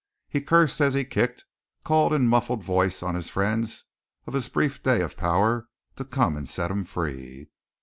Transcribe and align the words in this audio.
He 0.27 0.41
cursed 0.41 0.81
as 0.81 0.95
he 0.95 1.05
kicked, 1.05 1.41
and 1.75 1.83
called 1.83 2.11
in 2.11 2.27
muffled 2.27 2.63
voice 2.63 3.03
on 3.03 3.13
the 3.13 3.21
friends 3.21 3.85
of 4.25 4.33
his 4.33 4.49
brief 4.49 4.81
day 4.81 5.01
of 5.01 5.15
power 5.15 5.67
to 5.95 6.03
come 6.03 6.35
and 6.35 6.49
set 6.49 6.71
him 6.71 6.83
free. 6.85 7.51